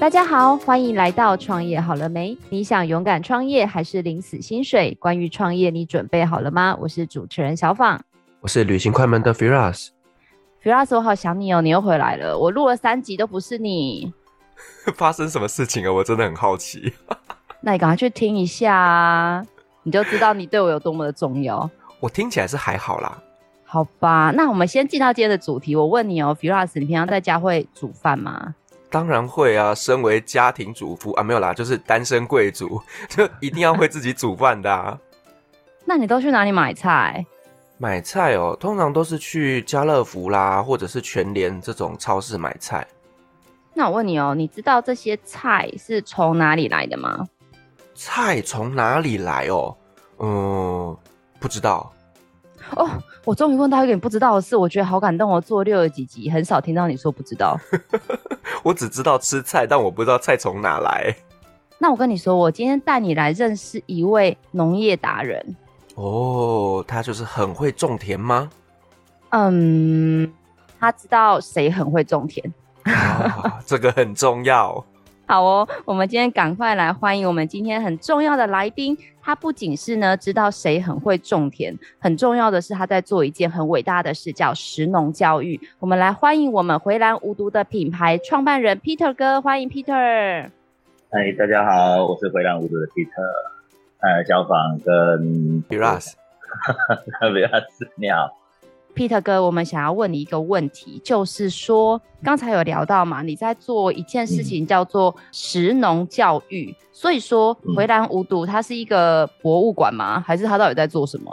[0.00, 2.38] 大家好，欢迎来到创业好了没？
[2.50, 4.96] 你想勇敢创业还是领死薪水？
[5.00, 6.78] 关于创业，你准备好了吗？
[6.80, 8.00] 我是主持人小访，
[8.40, 9.88] 我是旅行快门的 Firas。
[10.62, 12.38] Firas，我好想你哦，你又回来了。
[12.38, 14.12] 我录了三集都不是你，
[14.94, 15.92] 发生什么事情啊？
[15.92, 16.92] 我真的很好奇。
[17.60, 19.44] 那你赶快去听一下啊，
[19.82, 21.68] 你就知道你对我有多么的重要。
[21.98, 23.20] 我听起来是还好啦。
[23.64, 25.74] 好吧，那我们先进到今天的主题。
[25.74, 28.54] 我问你哦，Firas，你平常在家会煮饭吗？
[28.90, 34.98] 当然会啊，身为家庭主妇啊，没有啦，就是单身贵族， 就一定要会自己煮饭的啊。
[35.84, 37.24] 那你都去哪里买菜？
[37.76, 42.86] 买菜哦，通常都是去家乐福啦，或者是全联这种超市买菜。
[43.74, 47.26] 那我问你哦，你知道这些菜是从哪里来的吗？
[47.94, 49.76] 菜从哪里来哦？
[50.18, 50.96] 嗯，
[51.38, 51.92] 不知道。
[52.76, 52.88] 哦，
[53.24, 55.40] 我终于问到一个你不知道的事，我觉得好感动哦。
[55.40, 57.58] 做六十几集，很少听到你说不知道。
[58.62, 61.14] 我只知道吃菜，但我不知道菜从哪来。
[61.78, 65.56] 那我跟你说，我今天带你来认识一位农业达人。
[65.94, 68.50] 哦，他就是很会种田吗？
[69.30, 70.32] 嗯，
[70.78, 72.52] 他知道谁很会种田。
[72.84, 74.84] 哦，这个很重要。
[75.28, 78.96] 好哦，我们今天赶快来欢迎我们今天很重要的来宾。
[79.20, 85.60] 他不仅是呢知道谁很会种田，很重要的是他在做一件很伟大的事，叫食农教育。
[85.80, 90.48] 我们来欢迎我们回蓝无毒的品牌创办人 Peter 哥，欢迎 Peter。
[91.10, 93.20] 嗨，大家好，我是回蓝无毒的 Peter。
[94.00, 96.14] 呃，小访跟 Firas，Firas
[97.96, 98.30] 你好。
[98.98, 110.18] Peter 哥，我们想要问你一个问题，就是说，刚才有聊到嘛，你在做一件事情叫做食农教育，嗯、所以说回南无毒它是一个博物馆吗？
[110.18, 111.30] 还是它到底在做什么？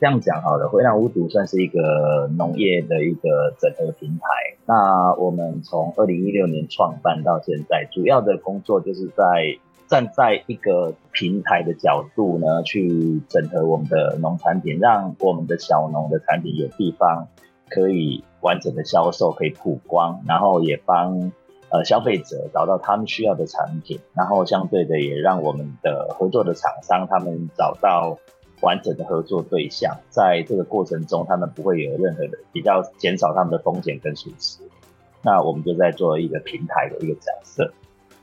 [0.00, 4.26] 这样讲好了，回南无毒算是一个农业的一个整合平台。
[4.66, 9.56] 那我们从二零一六年创办到现在，主要的工作就是在。
[9.88, 17.28] 站在一个平台的角度呢，去整合我们的农产品，让我们的小农的产品有地方
[17.68, 21.32] 可以完整的销售，可以曝光，然后也帮
[21.70, 28.18] 呃消费者找到他们需要的产品，然后相对的也让我们的合作的厂商他们找到
[28.62, 34.60] 完整的合作对象，在这个过程中他们不会有任何的比较，减少他们的风险跟损失。
[35.22, 37.72] 那我们就在做一个平台的一个角色。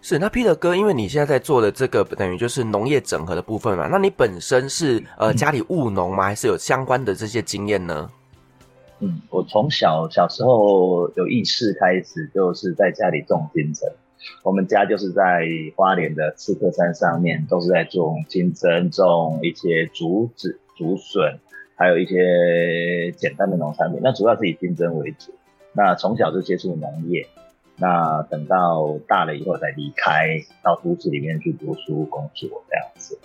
[0.05, 6.25] 是，那 Peter 哥，因为你现在在做的这个等于就是农业整合的部分嘛，那你本身是呃家里务农吗？
[6.25, 8.11] 还是有相关的这些经验呢？
[8.99, 13.89] 嗯，我从小小时候有意识开始，就是在家里种金针。
[14.43, 21.39] 我们家就是在花莲的刺客山上面，都是在种金针，种一些竹子、竹笋，
[21.75, 24.01] 还有一些简单的农产品。
[24.03, 25.33] 那主要是以金针为主。
[25.71, 27.25] 那从小就接触农业。
[27.77, 33.17] 那等到大了以后，再离开到都市里面去读书工作这样子，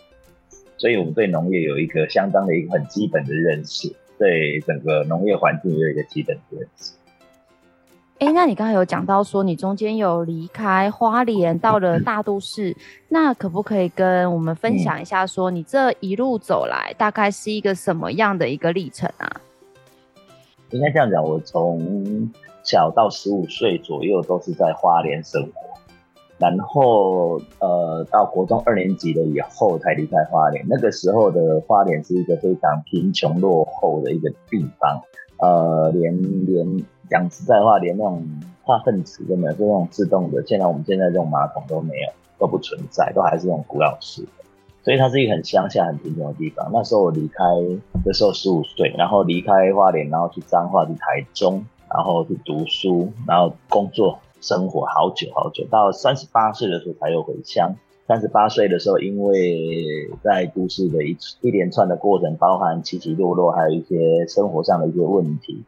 [0.77, 6.93] 所以我们对农业有一个相当的一个很基本的认识，对整个农业环境有一个基本的认识。
[8.21, 12.75] 哎、欸，那你刚才有讲到说你中间有离开花莲到了大都市，
[13.09, 19.41] 那可不可以跟我们分享一下，说你这一路走来大概是一个什么样的一个历程啊？
[20.71, 22.29] 应该这样讲，我从
[22.69, 25.51] 小到十五岁左右都是在花莲生活，
[26.37, 30.67] 然后呃到国中二年级了以后才离开花莲。
[30.69, 35.01] 那个时候的花莲是一个非常贫穷落后的一个地方，
[35.39, 36.15] 呃连
[36.45, 38.23] 连讲实在话，连那种
[38.63, 44.29] 化粪池都没有，就那种自动的，现在我们现在这种马桶都没有，都不存在，都还是那种古老式的。
[44.83, 46.69] 所以它是一个很乡下、很贫穷的地方。
[46.71, 47.45] 那时候我离开
[48.05, 51.65] 的时候十五岁，然后离开花莲，然后去彰化，去台中。
[51.95, 57.75] 然后去读书，然后工作生活好久好久，到三十八岁的时候才又回乡。
[58.07, 65.63] 三十八岁的时候，因为在都市的一一连串的过程，包含起起落落，还有一些生活上的一些问题，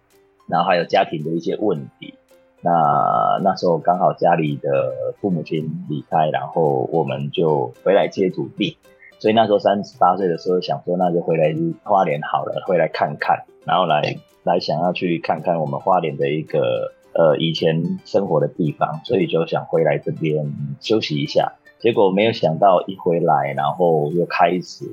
[0.47, 2.15] 然后还有家庭的一些问题。
[2.63, 8.79] 那那时候刚好家里的父母亲离开，然后我们就回来接土地。
[9.21, 14.17] 所以那时候三十八岁的时候，想说那就回来花莲好了，回来看看，然后来。
[14.43, 20.51] 来想要去看看我们花莲的一个呃以前生活的地方，所以就想回来这边
[20.81, 21.53] 休息一下。
[21.79, 24.87] 结果没有想到一回来，然后又开始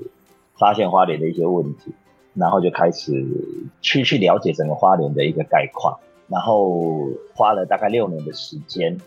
[0.59, 1.93] 发现花莲的一些问题，
[2.33, 3.25] 然后就开始
[3.79, 5.97] 去去了解整个花莲的一个概况，
[6.27, 8.99] 然后花了大概六年的时间，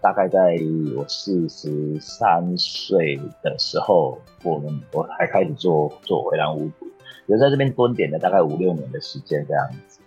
[0.00, 0.56] 大概在
[0.96, 6.86] 我四十三岁的时候，我们我还开始做做回蓝无毒。
[7.26, 9.98] 有在这边蹲点了大概五六年的时间这样子。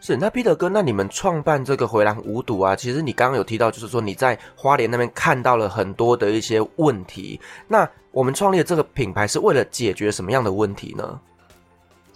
[0.00, 7.40] 是，那 Peter 哥，那你们创办这个回蓝无毒啊，其实你刚刚有提到，就是说你在花莲那边看到了很多的一些问题。
[7.66, 11.20] 那我们创立这个品牌是为了解决什么样的问题呢？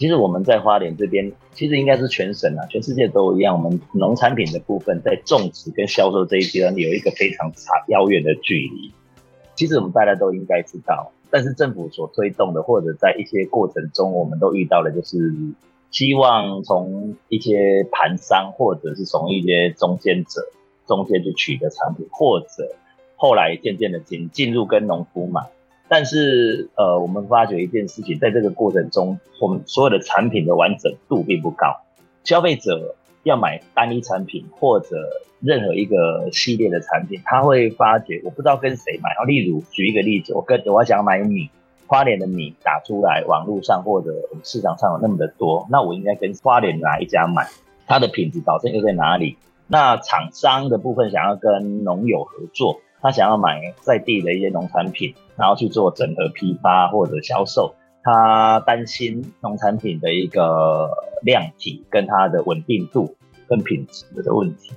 [0.02, 3.54] 其实我们在花莲这边，其实应该是全省啊，全世界都一样。
[3.54, 8.93] 我们农产品的部分，在种植跟销售这一阶段有一个非常长遥远的距离。
[9.54, 15.32] 其实我们大家都应该知道，但是政府所推动的，或者在一些过程中，我们都遇到的就是。
[15.93, 20.40] 希望从一些盘商，或者是从一些中间者
[20.84, 22.75] 中间去取得产品，或者
[23.14, 25.43] 后来渐渐的进进入跟农夫买。
[25.93, 31.83] 但是呃，我们发觉一件事情，在这个过程中，我们所有的产品的完整度并不高。
[32.25, 32.94] 消费者
[33.25, 34.97] 要买单一产品或者
[35.41, 39.11] 任何一个系列的产品，他会发觉我不知道跟谁买。
[39.27, 41.50] 例如举一个例子，我跟我想买米。
[41.89, 47.47] 花莲的米打出来，网络上或者市场上有那么的多，那我应该跟花莲哪一家买？
[47.87, 49.37] 它的品质保证又在哪里？
[49.67, 60.88] 那厂商的部分想要跟农友合作，他想要买在地的一些农产品，然后去做整合批发或者销售，他担心农产品的一个
[61.22, 63.14] 量体跟它的稳定度
[63.49, 64.72] 跟品质的问题。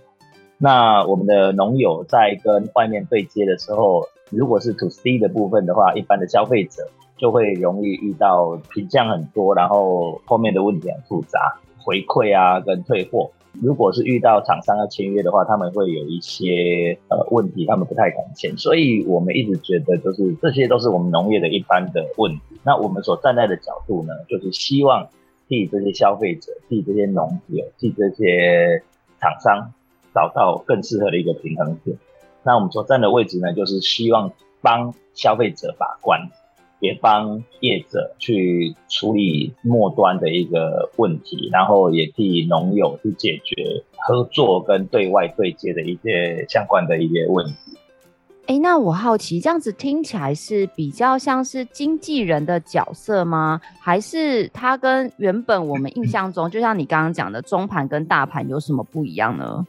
[0.57, 6.89] 那我们的农友在跟外面对接的时候，如果是 to C 的部分的话，一般的消费者。
[7.17, 13.31] 就会容易遇到品相很多，然后后面的问题很复杂，回馈啊跟退货。
[13.61, 18.57] 如果是遇到厂商要签约的话，他们会有一些呃问题，他们不太敢签。
[18.57, 22.41] 所以我们一直觉得，就是这些都是我们农业的一般的问题。
[22.63, 25.07] 那我们所站在的角度呢，就是希望
[25.47, 28.83] 替这些消费者、替这些农友、替这些
[29.19, 29.71] 厂商
[30.13, 31.97] 找到更适合的一个平衡点。
[32.43, 34.31] 那我们所站的位置呢，就是希望
[34.61, 36.29] 帮消费者把关。
[36.85, 47.53] 也帮业者去处理末端的一个问题，然后也替农友去解决合作跟对外对接的一些相关的一些问题。
[48.47, 53.59] 哎，那我好奇，这样子听起来是比较像是经纪人的角色吗？
[53.79, 59.65] 还是他跟原本我们印象中，就像你刚刚讲的中盘跟大盘有什么不一样呢？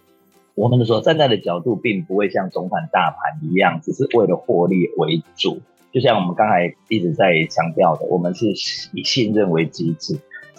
[0.55, 5.59] 我们说站在的角度，并不会像中盘大盘一样，只是为了获利为主。
[5.97, 8.53] 就像我们刚才一直在强调的，我们是
[8.93, 10.15] 以信任为基础，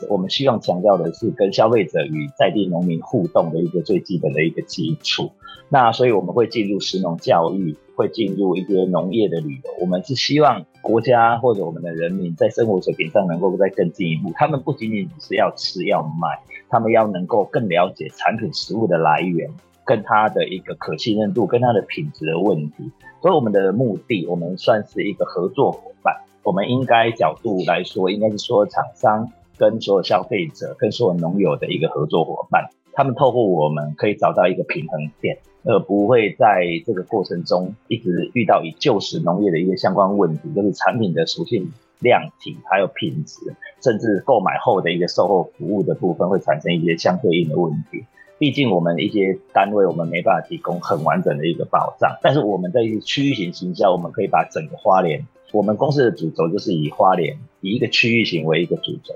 [0.10, 5.30] 我们希望强调的是跟消费者与在地农民互动的一个最基本的一个基础。
[5.69, 9.72] 那所以我们会进入食农教育，会进入一些农业的旅游。
[9.80, 14.31] 我们是希望国家或者我们的人民在生活水平上能够再更进一步。
[14.33, 19.51] 他们不仅仅只是要吃要卖，他们要能够更了解产品食物的来源。
[19.88, 22.92] 跟它的一个可信任度，跟它的品质的问题，
[23.22, 26.13] 所以我们的目的，我们算是一个合作伙伴。
[26.44, 32.69] 我们应该角度来说，应该是说厂商跟所有消费者，跟所有农友的一个合作伙伴。
[32.94, 48.04] 他们透过我们可以找到一个平衡点，而不会在这个过程中一直遇到以旧时农业的一个相关问题，就是产品的属性、量体还有品质，甚至购买后的一个售后服务的部分会产生一些相对应的问题。
[48.39, 59.16] 毕竟我们一些单位，我们没办法提供很完整的一个保障，但是我们在区域型行销，我们可以把整个花莲，我们公司的主轴就是以花莲以一个区域型为一个主轴，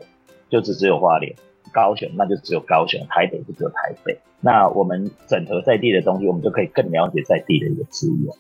[0.49, 1.35] 就只只有花莲，
[1.71, 4.17] 高雄那就只有高雄，台北就只有台北。
[4.39, 8.33] 那我们整合在地的东西，我们就可以更了解在地的一个资源。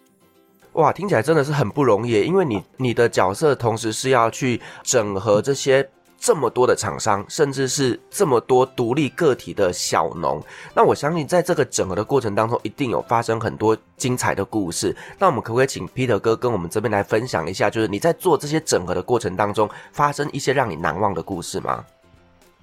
[0.73, 5.87] 哇，听起来真的是很不容易，因为你你的角色同时是要去整合这些。
[6.21, 10.39] 这么多的厂商，甚至是这么多独立个体的小农，
[10.75, 14.95] 那我相信在这个整合的过程当中，一定有发生很多精彩的故事。
[15.17, 21.83] 那我们可不可以请 Peter 哥跟我们这边来分享一下，就是你在做这些整合的过程当中，发生一些让你难忘的故事吗？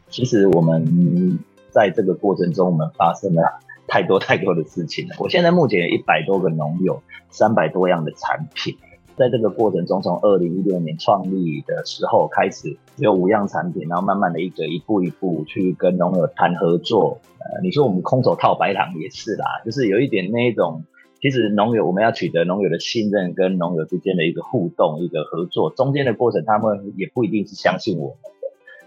[0.09, 1.37] 其实我们
[1.73, 3.43] 在这个过程中，我们发生了
[3.88, 5.17] 太多太多的事情了。
[5.19, 8.79] 我现在目前有一百多个农友，三百多样的产品。
[9.18, 17.18] 在这个过程中，从二零一六年创立的时候开始，只有五样产品，然后慢慢的一个一步一步去跟农友谈合作。
[17.40, 20.84] 呃，你说我们空手套白狼也是啦，就是有一点那一种，
[21.20, 28.30] 其实农友我们要取得农友的信任，跟农友之间的一个互动、一个合作，中间的过程他们也不一定是相信我们的。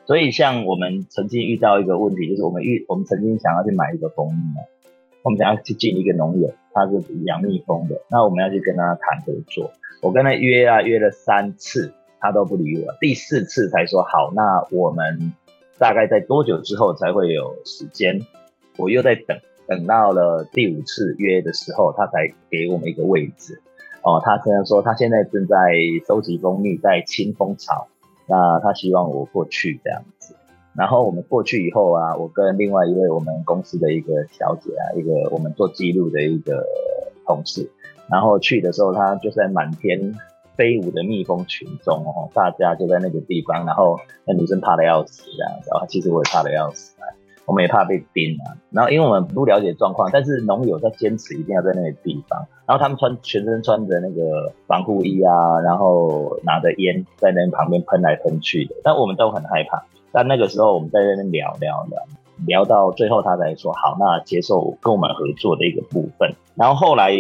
[0.05, 4.41] 所以像我们曾经遇到一个问题，就是我们遇我们曾经想要去买一个蜂蜜，
[5.24, 9.72] 我们想要去进一个农友，他是养蜜蜂的，那我们要去跟他谈合作。
[10.01, 12.94] 我跟他约啊约了三次，他都不理我。
[13.00, 15.34] 第四次才说好，那我们
[15.78, 18.20] 大概在多久之后才会有时间？
[18.78, 19.38] 我又在等，
[19.68, 23.62] 等到了第五次约的时候，他才给我们一个位置。
[24.01, 25.56] 哦，他虽然说他现在正在
[26.08, 27.88] 收集蜂蜜，在清蜂巢，
[28.28, 30.36] 那他希望我过去这样子。
[30.74, 36.66] 然后我们过去以后啊，我跟另外一位我们公司的一个小姐啊，一个我们做记录的一个
[37.25, 37.70] 同事，
[38.10, 40.13] 然后去的时候，他就在满天
[40.56, 46.96] 飞舞的蜜蜂群中哦，大家就在那个地方，然后那女生怕的要死这样子啊，其实我也怕的要死，
[47.51, 48.55] 我们也怕被叮啊。
[48.70, 59.84] 然后因为我们不了解状况，但是农友在坚持一定要在那个地方，然后他们穿全身穿着那个防护衣啊，然后拿着烟在那旁边喷来喷去的，但我们都很害怕。
[60.13, 62.00] 但那个时候我们在那边聊聊聊，
[62.48, 66.34] 聊到最后他才说好，那接受跟我们合作的一个部分。
[66.55, 67.12] 然后后来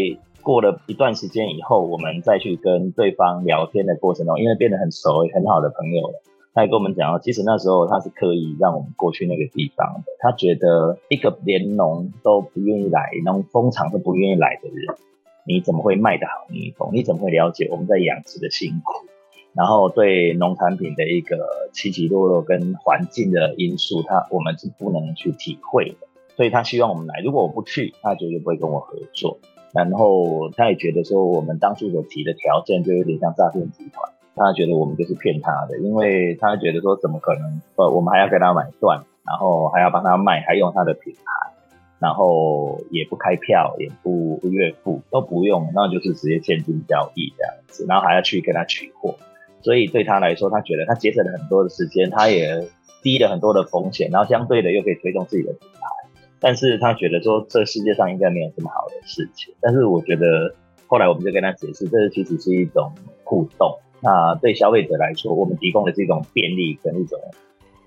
[0.41, 6.21] 过了一段时间以后，我们再去跟对方聊天的过程中，因为变得很熟很好的朋友了，
[6.53, 10.11] 他也跟我们讲，其实那时候他是刻意让我们过去那个地方的。
[10.19, 14.95] 他觉得一个连农都不愿意来，农蜂场都不愿意来的人，
[15.45, 16.89] 你怎么会卖得好蜜蜂？
[16.93, 19.07] 你怎么会了解我们在养殖的辛苦？
[19.53, 27.21] 然后对农产品的一个起起落落跟环境的因素，他我们是不能去体会的，所以他希望我们来。
[27.21, 29.39] 如果我不去，他绝对不会跟我合作。
[29.73, 37.61] 然后他也觉得说，我们当初所提的条件就有点像诈骗集团，他觉得我们就是骗他的，因为他觉得说怎么可能？
[37.75, 41.53] 呃，我们还要给他买断，然后还要帮他卖，还用他的品牌，
[41.99, 49.15] 然后也不开票，也不不月付，都不用，那就是直接现金交易这样子，然后还要去跟他取货。
[49.61, 52.67] 所以对他来说，他觉得他节省了很多的时间，他也
[53.03, 55.79] 低了很多的风险，然后相对的又可以推动自己的品牌。
[56.39, 59.53] 但是他觉得说，这世界上应该没有这么好的事情。
[59.61, 60.55] 但是我觉得
[60.87, 62.91] 后来我们就跟他解释，这其实是一种
[63.23, 63.77] 互动。
[64.01, 67.19] 那对消费者来说，我们提供的是一种便利跟一种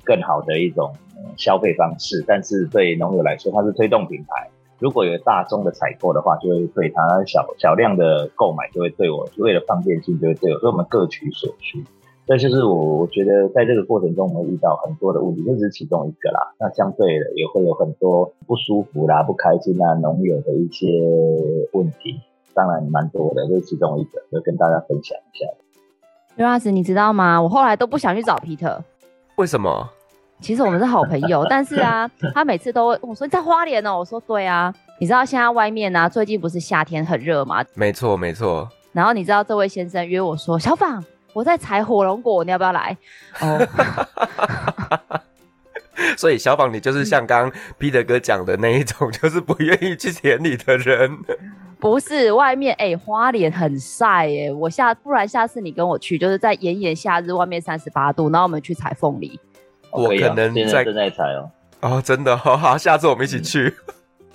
[0.04, 0.92] 更好的一种
[1.37, 2.25] 消费方式。
[2.26, 4.49] 但是对农友来说，它是推动品牌。
[4.78, 11.83] 如果有大宗的采购的话，就会对他小小量的购买就会对我，为了方便性就会对我，所以我们各取所需。
[12.26, 16.54] 这就是我我觉得在这个过程中，我们遇到很多的问题，这只是其中一个啦。
[16.59, 20.87] 那相对的也会有很多不舒服啦、不开心啊、农友的一些
[21.73, 22.21] 问题，
[22.52, 25.47] 当然蛮多的，这是其中一个，就跟大家分享一下。
[26.36, 27.40] 刘老师，你知道吗？
[27.40, 28.76] 我后来都不想去找 Peter，
[29.36, 29.88] 为什么？
[30.40, 37.64] 其实我们是好朋友， 但是啊，他每次都会我说你在花莲哦，我说对啊，你知道现在外面呢、啊，最近不是夏天很热吗？
[37.74, 38.68] 没错没错。
[38.92, 42.96] 然后你知道这位先生约我说，小芳，我在采火龙果，你要不要来？
[43.40, 43.66] 哦。
[46.18, 51.18] 所以小芳，你就是像刚刚 Peter 哥讲的那一种，就是不愿意去田里的人。
[51.80, 59.38] 不是，外面哎、欸，花莲很晒哎、欸，我下不然下次你跟我去，就是在炎炎夏日，外面三十八度，然后我们去采凤梨。
[59.90, 61.50] 我可能在正在采哦，
[61.80, 63.74] 哦，真的，好好，下次我们一起去。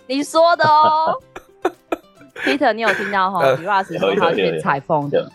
[0.07, 1.13] 你说的哦，
[2.43, 3.51] Peter，你有听到哈？
[3.55, 5.29] 李老师说他去采凤的。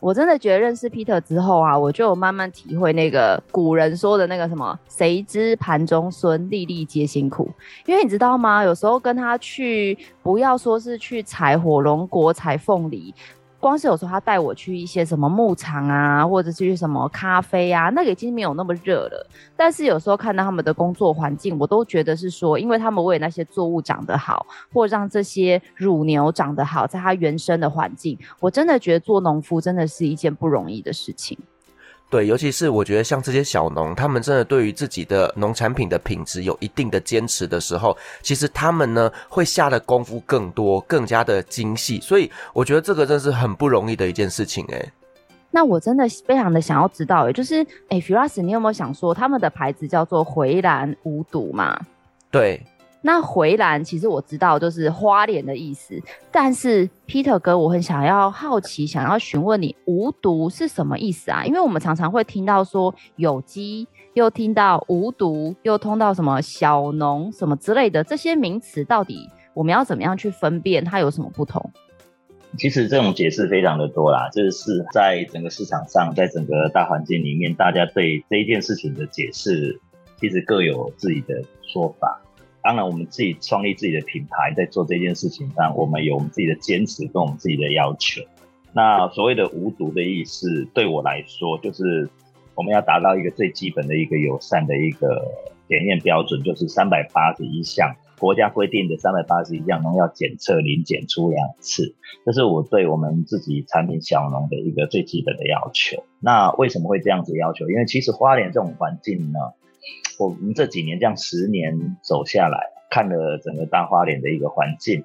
[0.00, 7.50] 我真的觉得认识 Peter 之后啊，我就慢慢体会那个古人说的那个什么“谁知盘中飧，粒粒皆辛苦”。
[7.84, 8.64] 因为你知道吗？
[8.64, 13.14] 有时候跟他去，不要说是去采火龙果、采凤梨。
[13.60, 19.26] 光是有时候他带我去一些什么牧场啊，或者去什么咖啡啊，那个已经没有那么热了。
[19.54, 31.38] 但是有时候看到他们的工作环境，我都觉得是说，因为他们为那些作物长得好，或让这些乳牛长得好，在它原生的环境，我真的觉得做农夫真的是一件不容易的事情。
[32.10, 42.00] 对，尤其是我觉得像这些小农，他们真的对于自己的农产品的品质有一定的坚持的时候，其实他们呢会下的功夫更多，更加的精细。
[42.00, 44.92] 所以我觉得这个真是很不容易的一件事情诶。
[45.52, 51.80] 那我真的非常的想要知道诶，就是诶 Firas 你有没有想说他们的牌子叫做回蓝无毒嘛？
[52.28, 52.60] 对。
[53.02, 55.98] 那回蓝其实我知道就是花莲的意思，
[56.30, 61.44] 但是 Peter 哥，我很想要好奇，想要询问你无毒是什么意思啊？
[61.44, 71.70] 因为我们常常会听到说有机，又听到无毒，又通到什么小农什么之类的这些名词，到底我们要怎么样去分辨它有什么不同？
[72.58, 79.80] 其实这种解释非常的多啦，就是在整个市场上，在整个大环境里面，大家对这一件事情的解释，
[80.18, 82.20] 其实各有自己的说法。
[82.62, 88.22] 当然，我们自己创立自己的品牌，在做这件事情上，我们有我们自己的坚持跟我们自己的要求。
[88.72, 92.08] 那所谓的无毒的意思，对我来说，就是
[92.54, 95.26] 我们要达到一个最基本的一个友善的一个
[95.68, 101.94] 检验标准，就是三百八十一项国家规定的三百八十一项农药检测零检出两次，
[102.26, 106.04] 这是我对我们自己产品小农的一个最基本的要求。
[106.20, 107.68] 那为什么会这样子要求？
[107.70, 109.38] 因为其实花莲这种环境呢，
[110.18, 115.04] 我们这几年这样十年走下来，看了整个大花莲的一个环境，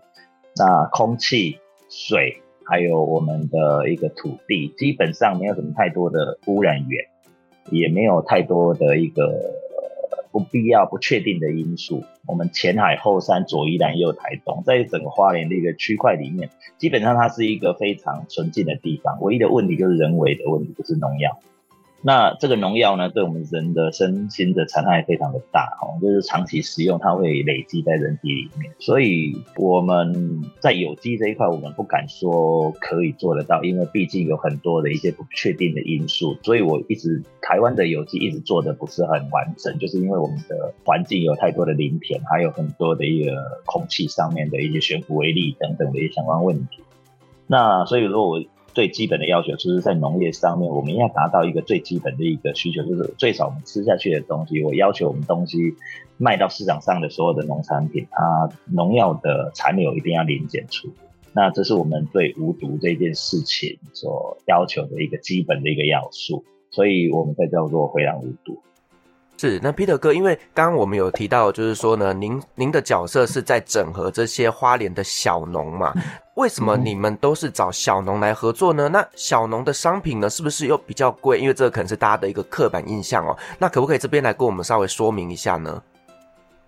[0.55, 7.05] 那空气、水，还有我们的一个土地，基本上没有什么太多的污染源，
[7.71, 9.53] 也没有太多的一个
[10.31, 12.03] 不必要、不确定的因素。
[12.27, 19.21] 我们前海、后山、左宜兰、右台东，在整个花莲的一个区块里面，基本上它是一个非常纯净的地方。
[19.21, 21.39] 唯一的问题就是人为的问题，就是农药。
[22.07, 28.71] 那这个农药呢，对我们人的身心的残害非常的大哦，就是长期使用，它会累积在人体里面。
[28.77, 36.37] 所以我们在有机这一块，我们不敢说可以做得到，因为毕竟有很多的一些不确定的因素。
[36.43, 43.33] 所以我一直台湾的有机一直做的不是很完整，就是因为我们的环境有太多的林田，还有很多的一个
[43.65, 46.83] 空气上面的一些悬浮微粒等等的一些相关问题。
[47.47, 48.43] 那所以如果我
[48.75, 55.57] 最基本的要求就是在农业上面，我们要达到一个最基本的一个需求，就是最少我们吃下去的东西，我要求我们东西
[56.17, 60.89] 卖到市场上的所有的农产品，它农药的残留一定要零检出。
[61.31, 68.59] 那这是我们对无毒这件事情所要求的一个基本的一个要素，所以我们才叫做葺兰无毒。
[69.37, 75.93] 是，那 Peter 哥，因为刚刚我们有提到，就是说呢，您您的角色是在整合这些花莲的小农嘛？
[76.35, 78.87] 为什么你们都是找小农来合作呢？
[78.89, 81.39] 那小农的商品呢，是不是又比较贵？
[81.39, 83.37] 因为这个可能是大家的一个刻板印象哦。
[83.59, 85.81] 那可不可以这边来跟我们稍微说明一下呢？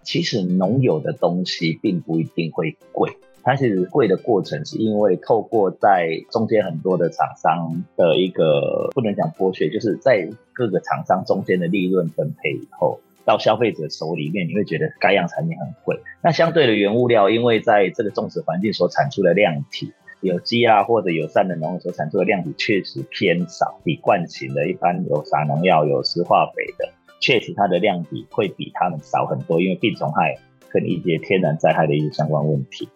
[0.04, 3.18] 其实农有的东西并不一定会贵。
[3.48, 15.98] 它其实贵的过程，是因为透过在中间很多的厂商的一个不能讲剥削，就是在各个厂商中间的利润分配以后，到消费者手里面，你会觉得该样产品很贵。
[16.22, 26.90] 那相对的原物料，因为在这个种植环境所产出的量体，有机啊或者友善的农所产出的量体确实偏少，比惯行的一般有撒农药、有施化肥的，
[27.22, 30.36] 确实它的量体会比他们少很多，因为病虫害
[30.70, 32.90] 跟一些天然灾害的一些相关问题。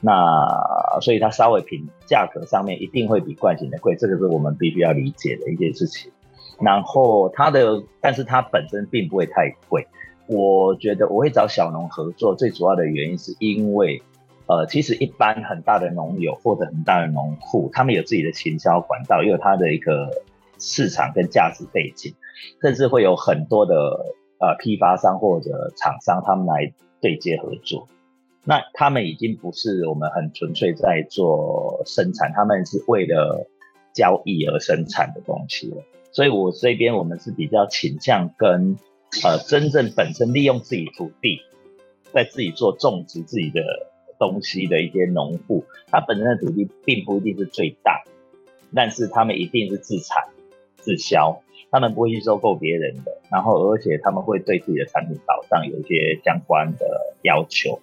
[0.00, 6.10] 那所以它稍微品价格上面一定会比惯行的贵，这个是我们必须要理解的一件事情。
[6.60, 9.86] 然后它的，但是它本身并不会太贵。
[10.26, 14.02] 我觉得我会找小农合作，最主要的原因是因为，
[14.46, 20.10] 呃，其实一般很大的农友或者很大的农户，他们有自己的行销管道，也有他的一个
[20.58, 22.14] 市场跟价值背景，
[22.60, 23.74] 甚至会有很多的
[24.38, 27.88] 呃批发商或者厂商他们来对接合作。
[28.48, 33.46] 那他们已经不是我们很纯粹在做生产，他们是为了
[33.92, 35.82] 交易而生产的东西了。
[36.12, 38.78] 所以我这边我们是比较倾向跟
[39.22, 41.42] 呃真正本身利用自己土地，
[42.14, 43.60] 在自己做种植自己的
[44.18, 48.02] 东西的一些农户，他本身的土地并不一定是最大，
[48.74, 50.24] 但是他们一定是自产
[50.78, 57.78] 自销，他们不会去收购别人的，然后而且他们会对自己的产品保障有一些相关的要求。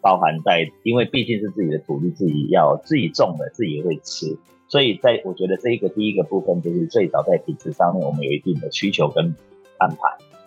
[0.00, 4.36] 包含在，因为毕竟是自己的土地，自己要自己种的，自己会吃，
[4.68, 9.34] 所以在我觉得这一个第一个部分就是最早在品质上面，我们有一定的需求跟
[9.78, 9.96] 安排，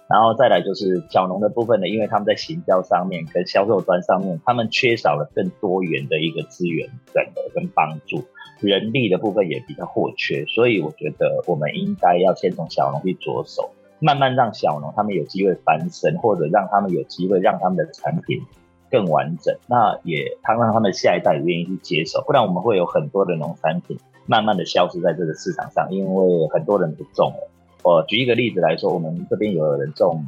[0.09, 8.23] 然后再来就是小农的部分呢，因为他们在行销上面跟销售端上面，他们缺少了更多元的一个资源整合跟帮助，
[8.59, 18.41] 人力的部分也比较或缺，所以我觉得我们应该要先从小农去着手，慢慢让小农他们有机会翻身，或者让他们有机会让他们的产品。
[18.89, 27.49] 更完整，那也他让他们下一代也愿意去接受，不然我们会有很多的农产品慢慢的消失在这个市场上，因为很多人不种了。
[27.83, 30.25] 我举一个例子来说，我们这边有人种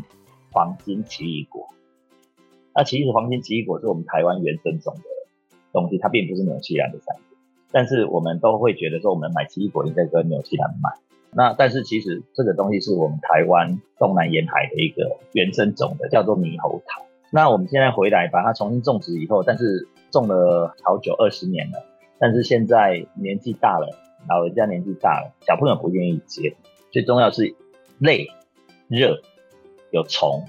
[0.52, 1.68] 黄金奇异果，
[2.74, 5.02] 那其实黄金奇异果是我们台湾原生种的
[5.74, 7.38] 东西，它并不是纽西兰的产品，
[7.72, 10.90] 但是我们都会觉得说，我们买奇异果应该跟纽西兰买。
[11.34, 17.04] 那但是其实这个东西是我们台湾东南沿海的一个原生种的，叫做猕猴桃。
[17.34, 21.84] 那我们现在回来把它重新种植以后，但是种了好久二十年了，
[22.20, 23.88] 但是现在年纪大了，
[24.30, 26.56] 老人家年纪大了，小朋友不愿意接。
[26.92, 27.56] 最重要是
[28.00, 28.28] 累、
[28.90, 29.22] 热、
[29.92, 30.46] 有虫。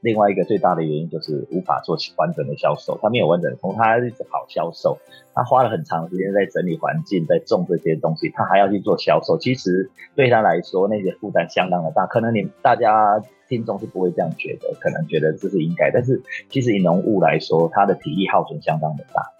[0.00, 4.98] 另外一个最大的原因就是无法做完整的销售，他没有完整的从他一直跑销售，
[5.32, 12.06] 他花了很长时间在整理环境，在种这些东西，他还要去做销售，其实对他来说那些负担相当的大。
[12.06, 19.30] 可能你大家听众是不会这样觉得，可能觉得这是应该，但是其实以农务来说，他的体力耗损相当的大，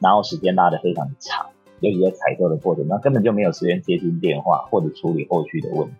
[0.00, 1.46] 然后时间拉得非常的长，
[1.78, 5.94] 尤其在采购的过程，那根本就没有时间接听电话或者处理后续的问题。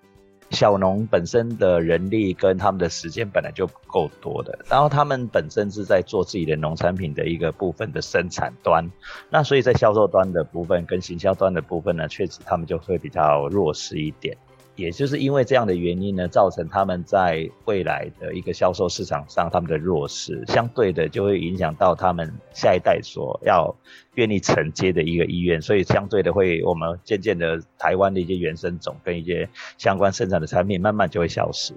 [0.51, 8.91] 小农本身的人力跟他们的时间本来就不够多的，然后他们本身是在做自己的农产品的一个部分的生产端，
[9.31, 14.37] 那所以在销售端的部分跟行销端的部分呢，确实他们就会比较弱势一点。
[14.75, 23.75] 也就是因为这样的原因呢，造成他们在未来的一个销售市场上，他们的弱势，相对的就会影响到他们下一代所要
[24.15, 31.75] 愿意承接的一个意愿，所以相对的会，我们渐渐的台湾的一些原生种跟一些相关生产的产品，慢慢就会消失，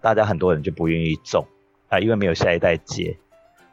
[0.00, 1.46] 大家很多人就不愿意种。
[1.88, 3.18] 啊，因为没有下一代接。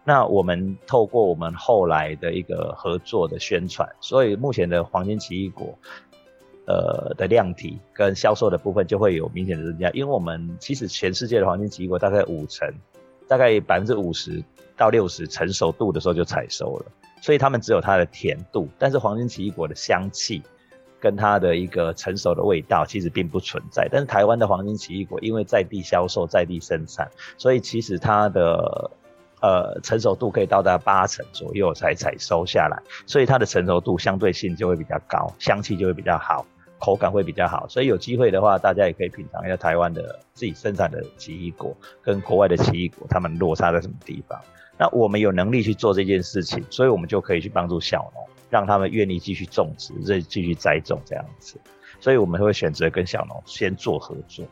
[0.04, 5.80] 那我们透过我们后来的一个合作的宣传，所以目前的黄金奇异果，
[6.70, 9.90] 呃的量体跟销售的部分就会有明显的增加。
[9.90, 12.72] 因为我们其实全世界的黄金奇异果大概五成，
[13.28, 14.44] 大概百分之五十
[14.78, 16.86] 到六十成熟度的时候就采收了，
[17.22, 20.44] 所以他们只有它的甜度，但是黄金奇异果的香气
[21.00, 23.88] 跟它的一个成熟的味道其实并不存在。
[23.92, 28.92] 但是台湾的黄金奇异果因为在地销售、在地生产，所以其实它的。
[29.42, 36.46] 呃，成熟度可以到达八成左右才采收下来，所以它的成熟度相对性就会比较高，香气就会比较好，
[36.80, 37.68] 口感会比较好。
[37.68, 44.40] 所以有机会的话，大家也可以品尝一下台湾的自己生产的奇异果跟国外的奇异果，他们落差在什么地方。
[44.78, 51.60] 那我们有能力去做这件事情，所以我们就可以去帮助小农，让他们愿意继续种植，再继续栽种这样子。
[52.00, 54.46] 所以我们会选择跟小农先做合作。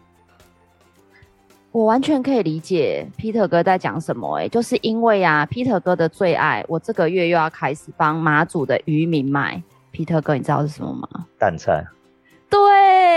[1.71, 9.61] 我完全可以理解 Peter 哥在讲什么，欸，哎，就是因为啊，Peter 哥的最爱，我这个月又要开始帮马祖的渔民卖。
[9.93, 11.25] Peter 哥，你知道是什么吗？
[11.39, 11.85] 淡菜。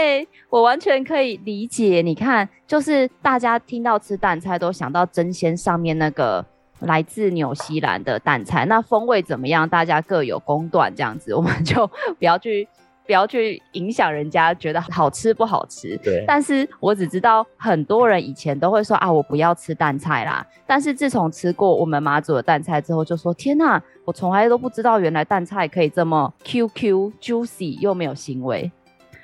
[0.01, 2.01] 对，我完全可以理解。
[2.01, 6.43] 你看，就是大家听到吃淡菜都想到争鲜上面那个
[6.79, 9.69] 来自纽西兰的淡菜，那风味怎么样？
[9.69, 11.87] 大家各有公断，这样子我们就
[12.19, 12.67] 不要去。
[13.07, 15.97] 不要去影响人家觉得好吃不好吃。
[16.05, 16.23] 对。
[16.29, 20.47] 但是我只知道很多人以前都会说啊，我不要吃淡菜啦。
[20.65, 28.71] 但是自从吃过我们马祖的淡菜之后，就说天哪，我从来都不知道原来淡菜可以这么 QQ juicy 又没有腥味。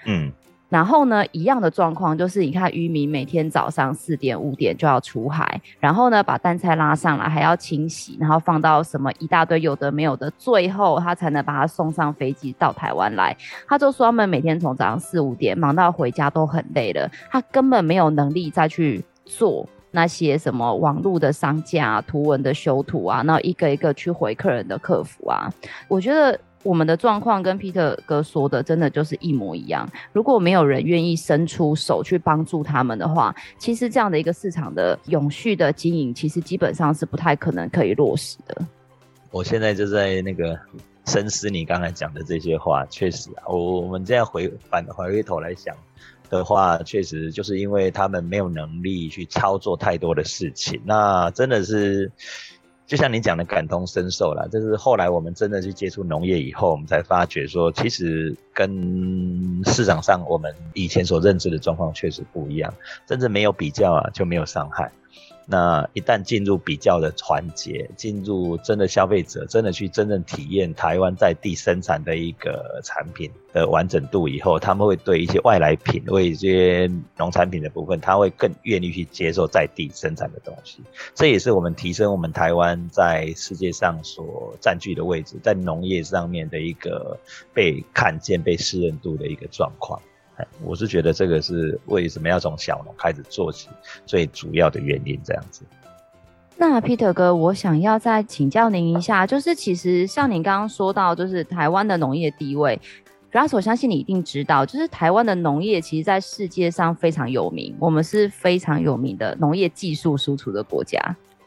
[0.07, 0.33] 嗯。
[0.68, 13.37] 然后呢，一样的状况就是，你看渔民每天早上四点五点就要出海，然后呢把淡菜拉上来，还要清洗，然后放到什么一大堆有的没有的，最后他才能把它送上飞机到台湾来。
[13.68, 25.48] 他就说他们每天从早上四五点忙到回家都很累了，他根本没有能力再去做那些什么网络的商家啊、图文的修图啊，然后一个一个去回客人的客服啊，
[25.87, 26.37] 我觉得。
[26.66, 29.88] 我们的状况跟 Peter 哥说的真的就是一模一样。
[30.12, 38.61] 如果没有人愿意伸出手去帮助他们的话，其实这样的一个市场的永续的经营，其实基本上是不太可能可以落实的。
[39.31, 40.59] 我现在就在那个
[41.07, 45.72] 深思你刚才讲的这些话，确实啊，我我们这样回返回回头来想
[46.29, 52.11] 的话，确实就是因为他们没有能力去操作太多的事情，那真的是。
[52.87, 62.72] 就像你讲的感同身受啦，就是后来我们真的去接触农业以后，我们才发觉说，其实跟市场上我们以前所认知的状况确实不一样，
[63.05, 64.92] 真正没有比较啊，就没有伤害。
[65.49, 80.81] 那一旦进入比较的环节，进入真的消费者真的去真正体验台湾在地生产的一个产品的完整度以后，他们会对一些外来品，为一些农产品的部分，他会更愿意去接受在地生产的东西。
[81.15, 87.17] 这也是我们提升我们台湾在世界上所占据的位置，在农业上面的一个
[87.55, 90.03] 被看见、被适任度的一个状况。
[90.62, 93.68] 我是觉得这个是为什么要从小农开始做起
[94.05, 95.62] 最主要的原因，这样子。
[96.57, 102.81] 那 Peter 哥，我想要再请教您一下，就是其实像您刚刚说到，就是台湾的农业地位，
[103.31, 110.99] 主要我相信你一定知道，就是台湾的农业其实在世界上非常有名，我们是非常有名的农业技术输出的国家。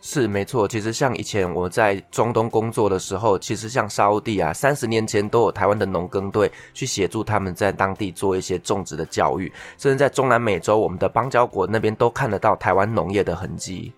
[0.01, 13.93] 是没错，其实像以前我在中东工作的时候，其实像沙乌地啊，三十年前都有台湾的农耕队去协助他们在当地做一些种植的教育，甚至在中南美洲，我们的邦交国那边都看得到台湾农业的痕迹。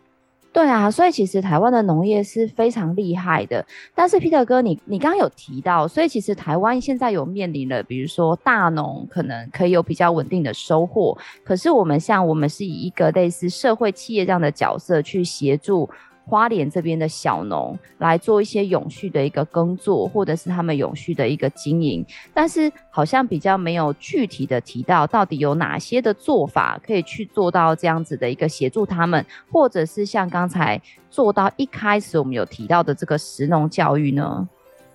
[0.53, 3.65] 对啊，所以其实台湾的农业是非常厉害的。
[3.95, 15.89] 但是 Peter 哥，你你刚刚有提到，所以其实台湾现在有面临了，比如说大农可能可以有比较稳定的收获，可是我们像我们是以一个类似社会企业这样的角色去协助。
[16.25, 34.47] 花莲这边的小农来做一些永续的一个耕作，或者是他们永续的一个经营，但是好像比较没有具体的提到到底有哪些的做法可以去做到这样子的一个协助他们，或者是像刚才做到一开始我们有提到的这个食农教育呢？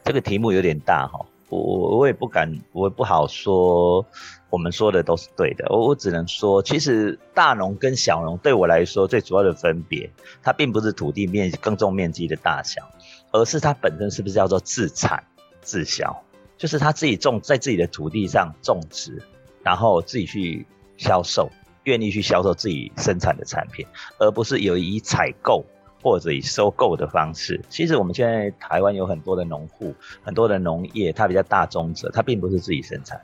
[0.05, 4.05] 这个题目有点大哈，我我我也不敢，我也不好说。
[4.49, 10.11] 我们说的都是对的，我我只能说，其实大农跟小农对我来说最主要的分别，
[10.43, 12.89] 它并不是土地面积耕种面积的大小，
[13.33, 15.25] 而是它本身是不是叫做自产
[15.61, 16.23] 自销，
[16.57, 19.23] 就是他自己种在自己的土地上种植，
[19.63, 21.51] 然后自己去销售，
[21.85, 23.85] 愿意去销售自己生产的产品，
[24.19, 25.67] 而不是有以采购
[26.07, 27.61] 或者以收购的方式。
[27.69, 29.93] 其实我们现在台湾有很多的农户，
[30.23, 33.21] 很多的农业，它比较大宗者，它并不是自己生产。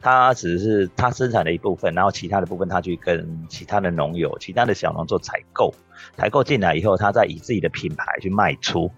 [0.00, 5.74] 它只是它生产的一部分，然后其他的部分它去跟其他的农友、其他的小农做采购，
[6.16, 8.90] 采购进来以后，它再以自己的品牌去卖出。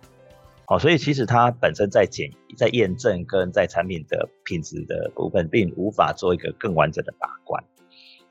[0.69, 7.65] 哦，所以其实它本身在检、在验证跟在产品的品质的部分，并无法做一个更完整的把关。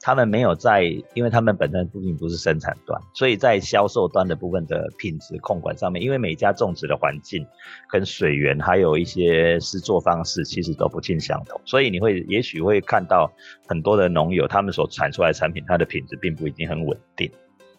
[0.07, 0.83] 他们没有在，
[1.15, 7.45] 因为他们本身不仅不是生产端，所以在销售端的部分的品质控管上面，因为每家种植的环境
[7.89, 13.29] 跟水源，还有一些施作方式，其实都不尽相同，所以你会也许会看到
[13.67, 17.29] 很多的农友，他们所产出来的产品，它的品质并不一定很稳定。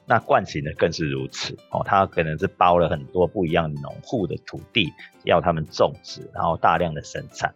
[0.09, 4.90] 那惯行的更是如此哦，他可能是包了很多不一样农户的土地，
[5.25, 7.55] 要他们种植，然后大量的生产。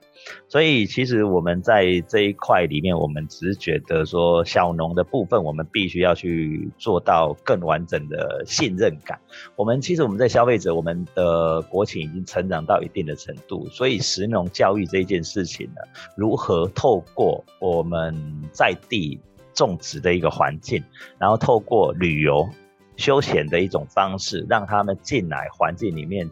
[0.48, 9.18] 所以其实我们在这一块里面，我们只是觉得说小农的部分，我们必须要去做到更完整的信任感。
[9.56, 15.80] 我们其实我们在消费者，我们的国情已经成长到一定的程度，所以食农教育这件事情呢，
[16.16, 18.14] 如何透过我们
[18.52, 19.18] 在地。
[19.54, 20.82] 种植的一个环境，
[21.18, 22.48] 然后透过旅游、
[22.96, 26.30] 休闲的一种方式，让他们进来环境里面，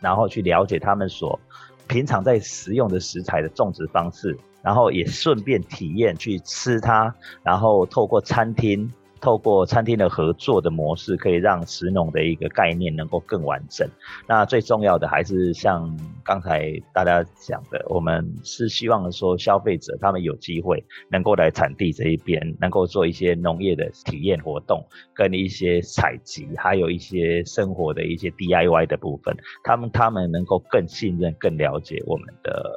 [0.00, 1.38] 然后去了解他们所
[1.86, 8.92] 平常在食用的食材的种植方式，然后也顺便体验去吃它，然后透过餐厅。
[9.20, 13.88] 透过餐厅的合作的模式，可以让食农的一个概念能够更完整。
[14.26, 32.72] 那最重要的还是像刚才大家讲的，我们是希望说消费者他们有机会能够来产地这一边，能够做一些农业的体验活动，跟一些采集，还有一些生活的一些 DIY 的部分，他们他们能够更信任、更了解我们的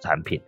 [0.00, 0.40] 产品。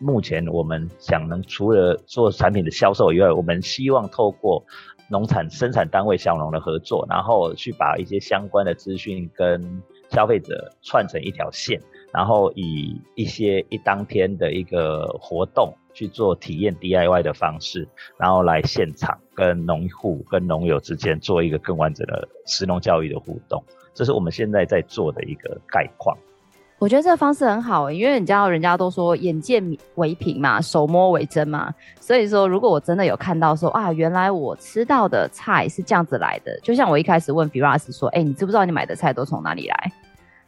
[0.00, 4.64] 目前我们想能除了做产品的销售以外，我们希望透过
[5.10, 11.78] 农产生产单位小农的合作，然后去把一些相关的资讯跟消费者串成一条线，
[12.12, 17.86] 然后以一些一当天的一个活动去做体验 DIY 的方式，
[18.16, 26.16] 然后来现场跟农户跟农友之间做一个更完整的食农教育的互动，这是我们现在在做的一个概况。
[26.80, 29.62] 我觉得这个方式很好，因为你知道人家都说眼见
[29.96, 39.92] 为凭嘛，手摸为真嘛，所以说如果我真的有看到说啊，原来我吃到的菜是这样子来的，就像我一开始问 Firas 说，哎，你知不知道你买的菜都从哪里来？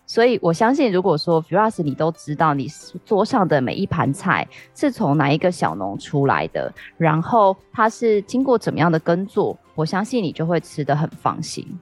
[0.07, 2.66] 所以我相信，如果说 Firas 你都知道你
[3.05, 11.79] 桌上的每一盘菜是从哪一个小农出来的，然后它是经过怎么样的耕作，我相信你就会吃得很放心。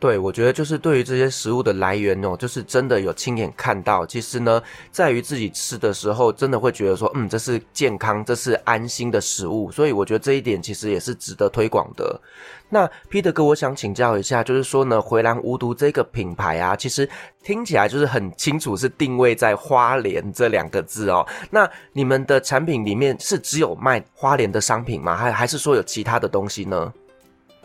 [0.00, 4.04] 对，我觉得就是对于这些食物的来源哦，就是真的有亲眼看到。
[4.04, 9.70] 其实呢，在于自己吃的时候，真的会觉得说，嗯，这是健康，这是安心的食物。
[9.70, 12.20] 所以我觉得这一点其实也是值得推广的。
[12.68, 17.08] 那 Peter 哥，我想请教一下，就是说呢，回蓝无毒这个品牌啊，其实
[17.42, 21.26] 听起来就是很清楚是定位在花莲这两个字哦。
[21.50, 25.16] 那你们的产品里面是只有卖花莲的商品吗？
[25.16, 26.92] 还还是说有其他的东西呢？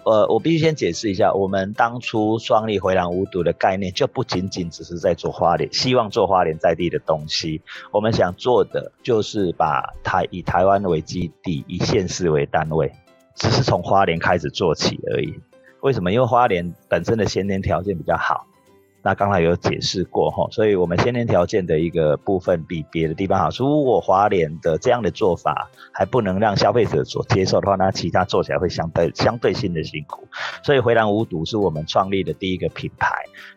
[0.10, 7.62] 呃，我必须先解释一下，我们当初双立回廊无毒的概念，就不仅仅只是在做花莲，希望做花莲在地的东西。
[7.92, 12.92] 我们想做的就是把台以台湾为基地，以县市为单位，
[13.36, 15.40] 只是从花莲开始做起而已。
[15.82, 16.12] 为什么？
[16.12, 18.48] 因为花莲本身的先天条件比较好。
[19.02, 23.50] 那刚才有解释过哈，所以我们先天条件的一个部分比别的地方好。
[23.58, 30.28] 如果花莲的这样的做法还不能让消费者所接受的话，那其他做起来会相对相对性的辛苦。
[30.64, 33.10] 所以回蓝无毒是我们创立的第一个品牌。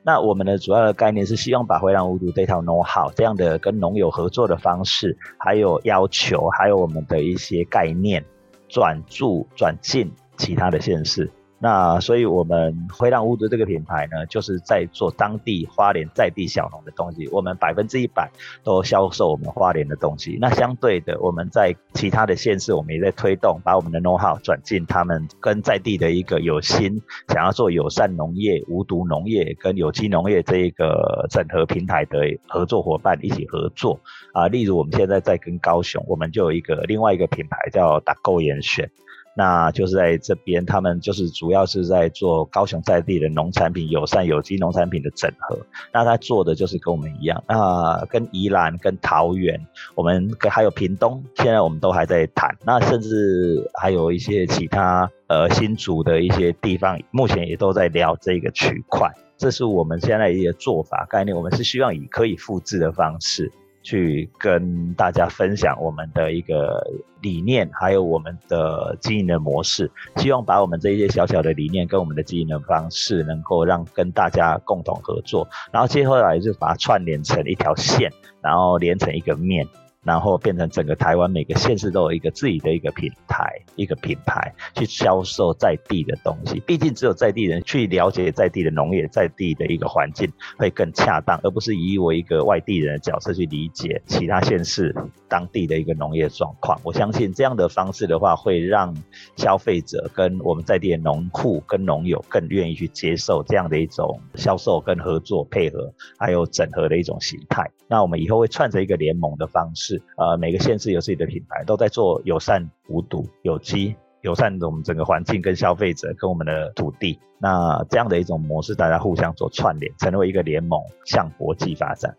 [0.02, 8.24] 那我们的主要的概念是希望把回蓝无毒这套 know how 这样的跟农友合作的方式，还有要求，还有我们的一些概念，
[8.68, 11.30] 转注转进其他的县市。
[11.62, 17.28] 那所以，我们回蓝无毒这个品牌呢，就是在做当地花莲在地小农的东西。
[17.28, 18.28] 我们百分之一百
[18.64, 20.36] 都销售我们花莲的东西。
[20.40, 34.00] 那相对的，我们在其他的县市，我们也在推动，把我们的 know how 转进他们跟在地的一个有心想要做友善农业、无毒农业跟有机农业这一个整合平台的合作伙伴一起合作
[34.34, 34.48] 啊。
[34.48, 38.90] 例如，我们现在在跟高雄，我们就有一个另外一个品牌叫打勾严选。
[39.34, 45.58] 那就是在这边，他们就是主要是在做高雄在地的农产品、友善有机农产品的整合。
[45.92, 49.58] 那他做的就是跟我们一样，那跟宜兰、跟桃园，
[49.94, 52.54] 我们跟还有屏东，现在我们都还在谈。
[52.64, 59.10] 那甚至还有一些其他呃新竹的一些地方，目前也都在聊这个区块。
[59.38, 63.50] 这是我们现在一些做法概念，我们是希望以可以复制的方式。
[63.82, 66.82] 去跟大家分享我们的一个
[67.20, 79.66] 理念，还有我们的经营的模式，希望把我们这一些小小的理念跟我们的经营的方式，能够让跟大家共同合作，然后接下来就把它串联成一条线，然后连成一个面，
[80.04, 86.60] 然后变成整个台湾每个县市都有一个自己的一个品牌、一个品牌去销售在地的东西。
[86.60, 94.94] 毕竟只有在地人去了解在地的农业、在地的一个环境会更恰当，而不是以我一个外地人的角色去理解其他县市
[95.28, 96.80] 当地的一个农业状况。
[96.82, 98.92] 我相信这样的方式的话，会让
[99.36, 107.70] 消费者跟我们在地的农户跟农友更愿意去接受这样的一种销售跟合作配合，还有整合的一种形态。
[107.86, 109.91] 那我们以后会串成一个联盟的方式。
[110.16, 117.18] 呃，每个县市有自己的品牌，都在做友善、无毒、有机、友善的我们整个环境跟消费者跟我们的土地。
[117.38, 122.14] 那这样的一种模式，大家互相做串联，成为一个联盟，向国际发展。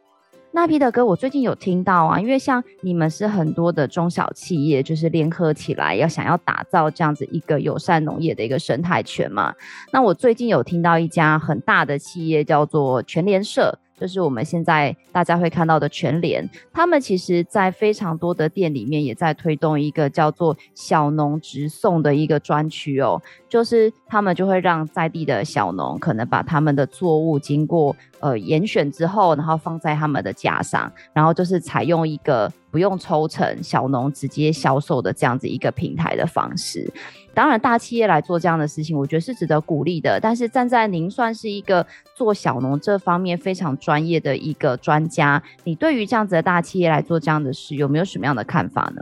[0.56, 9.52] 那皮特哥，我最近有听到啊，因为像你们是很多的中小企业，就是联合起来要想要打造这样子一个友善农业的一个生态圈嘛。
[9.92, 13.80] 那我最近有听到一家很大的企业叫做全联社。
[14.04, 36.92] 就是我们现在大家会看到的全联，他们其实在非常多的店里面也在推动一个叫做小农直送的一个专区哦，就是他们就会让在地的小农可能把他们的作物经过呃严选之后，然后放在他们的架上，然后就是采用一个不用抽成小农直接销售的这样子一个平台的方式。
[37.34, 40.20] 当然，大企业来做这样的事情，我觉得是值得鼓励的。
[40.22, 49.02] 但是，站在您算是一个做小农这方面非常专业的一个专家，你对于这样子的大企业来做这样的事，有没有什么样的看法呢？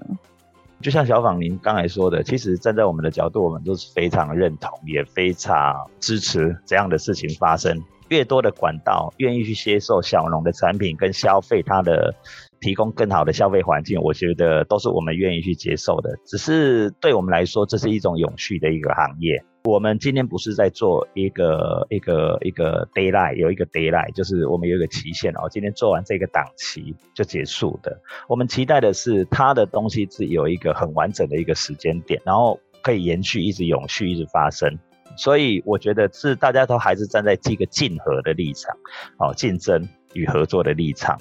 [0.82, 7.78] 就像小访您刚才说的，其实站在我们的角度，我们都是非常认同，也非常支持这样的事情发生。
[8.08, 12.16] 越多的管道愿意去接受小农的产品跟消费它的。
[12.62, 16.18] 提供更好的消费环境，我觉得都是我们愿意去接受的。
[16.26, 19.44] 只是对我们来说，这是一种永续的一个行业。
[19.64, 25.48] 我们今天不是在做一个一个一个 deadline，有一个 deadline，就是我们有一个期限哦。
[25.52, 27.96] 今天做完这个档期就结束的。
[28.28, 34.78] 我们期待的是，它的东西是有一个很完整的一个时间点，然后可以延续，一直永续，一直发生。
[35.18, 38.76] 所以我觉得是大家都还是站在这个竞合的立场，
[39.20, 41.20] 哦，竞争与合作的立场。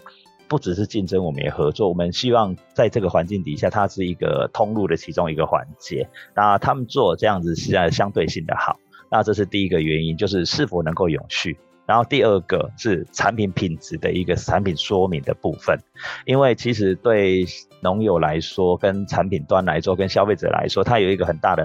[0.50, 1.88] 不只是竞争，我们也合作。
[1.88, 6.08] 我们希望在这个环境底下，它是一个通路的其中一个环节。
[6.34, 8.76] 那他们做这样子，实在相对性的好。
[9.08, 11.56] 那这是第一个原因，就是是否能够永续。
[11.86, 15.78] 然后第二个是产品品质的一个产品说明的部分，
[16.24, 17.46] 因为其实对
[17.80, 21.64] 农友来说，跟产品端来说，跟消费者来说，它有一个很大的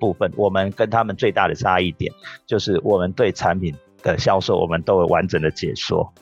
[0.00, 0.32] 部分。
[0.36, 2.12] 我们跟他们最大的差异点，
[2.46, 6.12] 就是我们对产品的销售，我们都有完整的解说。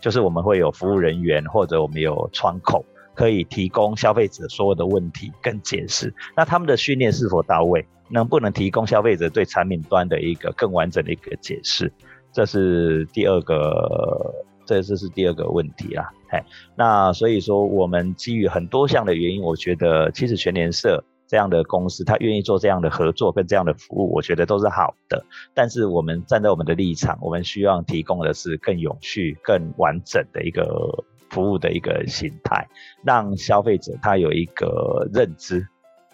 [0.00, 6.12] 就是我们会有服务人员，或者我们有窗口，可以提供消费者所有的问题跟解释。
[6.36, 7.86] 那他们的训练是否到位？
[8.08, 11.90] 能不能提供消费者对产品端的一个更完整的一个解释？
[12.32, 14.34] 这是第二个，
[14.66, 16.10] 这这是第二个问题啦。
[16.28, 16.44] 哎，
[16.76, 21.02] 那所以说，我们基于很多项的原因，我觉得其实全联社。
[21.32, 25.24] 这样的公司，他愿意做这样的合作跟这样的服务，我觉得都是好的。
[25.54, 32.68] 但是我们站在我们的立场，我们需要提供的是更永续、更完整的一个服务的一个形态，
[33.02, 35.66] 让消费者他有一个认知。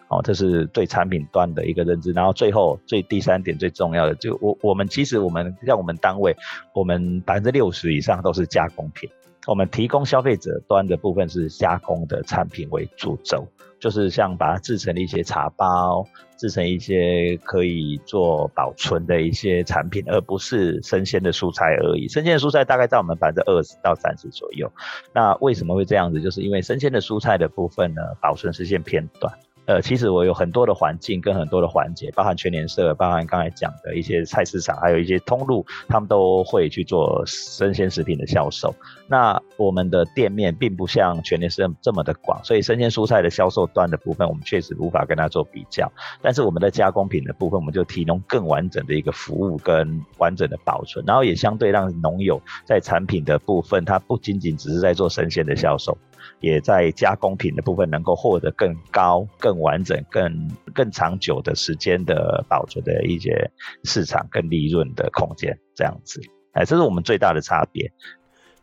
[0.07, 2.13] 哦，这是对产品端的一个认知。
[2.13, 6.37] 然后最后最第三点最重要的，就我我们其实我们像我们单位，
[6.73, 9.11] 我们百分之六十以上都是加工品。
[9.49, 13.49] 我们提供消费者端的部分是加工的产品为主轴，
[13.79, 16.05] 就是像把它制成一些茶包，
[16.37, 22.09] 制成一些可以做保存的一些产品，而不是生鲜的蔬菜而已。
[22.09, 24.71] 生鲜的蔬菜大概在我们百分之二十到三十左右。
[25.15, 26.21] 那为什么会这样子？
[26.21, 29.33] 就是因为生鲜的蔬菜的部分呢，保存时间偏短。
[29.67, 38.75] 呃，其实我有很多的环境跟很多的环节，包含全联社，包含刚才讲的一些菜市场，还有一些通路，他们都会去做生鲜食品的销售。
[39.09, 45.91] 那我们的店面并不像全联是这么的广，所以生鲜蔬菜的销售端的部分，我们确实无法跟它做比较。
[46.21, 55.97] 但是我们的加工品的部分，我们就提供更完整的一个服务跟完整的保存，然后也相对让农友在产品的部分，它不仅仅只是在做生鲜的销售。
[56.41, 63.51] 也在加工品的部分能够获得更高、更完整、更更长久的时间的保存的一些
[63.85, 66.21] 市场跟利润的空间，这样子，
[66.53, 67.91] 哎，这是我们最大的差别。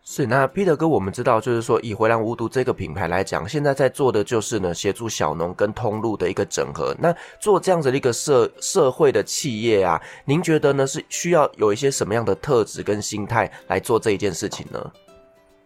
[0.08, 6.96] 是，那 Peter 哥，我们知道，就是说以回蓝无毒这个品牌来讲，现在在做的就是呢，协助小农跟通路的一个整合。
[7.00, 14.92] 那做这样子的一个社社会的企业啊，您觉得呢是需要有一些什么样的特质跟心态来做这一件事情呢？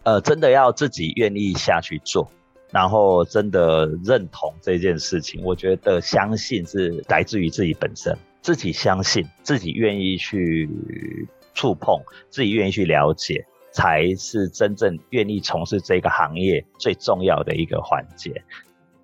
[0.03, 2.25] 呃，真的要自己愿意下去做，
[2.71, 10.69] 然后真的认同这件事情，我觉得相信是来自于自己本身，自己相信，自己愿意去
[11.53, 13.45] 触碰，自己愿意去了解，
[13.79, 18.43] 才是真正愿意从事这个行业最重要的一个环节。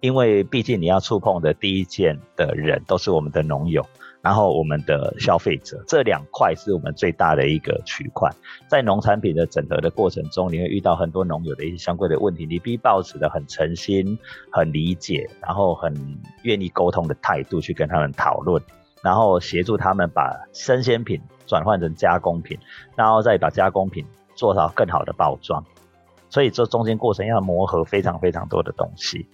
[0.01, 3.85] 因为毕竟你要触碰的第一件的人都是我们的农友。
[4.21, 8.27] 然后我们的消费者，这两块是我们最大的一个区块。
[8.67, 14.17] 在农产品的整合的过程中，你会遇到很多农友的一些相关的问题，你必须抱持的很诚心、
[14.51, 15.93] 很理解，然后很
[16.41, 18.59] 愿意沟通的态度去跟他们讨论，
[19.03, 22.57] 然后协助他们把生鲜品转换成加工品，
[22.95, 24.03] 然后再把加工品
[24.35, 25.63] 做到更好的包装。
[26.29, 29.25] 所以这中间过程要磨合非常非常多的东西。